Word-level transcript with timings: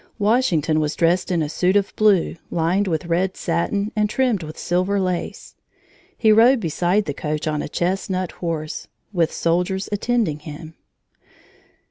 Washington 0.17 0.79
was 0.79 0.95
dressed 0.95 1.29
in 1.31 1.43
a 1.43 1.47
suit 1.47 1.75
of 1.75 1.95
blue, 1.95 2.35
lined 2.49 2.87
with 2.87 3.05
red 3.05 3.37
satin 3.37 3.91
and 3.95 4.09
trimmed 4.09 4.41
with 4.41 4.57
silver 4.57 4.99
lace. 4.99 5.53
He 6.17 6.31
rode 6.31 6.59
beside 6.59 7.05
the 7.05 7.13
coach 7.13 7.45
on 7.47 7.61
a 7.61 7.69
chestnut 7.69 8.31
horse, 8.31 8.87
with 9.13 9.31
soldiers 9.31 9.87
attending 9.91 10.39
him. 10.39 10.73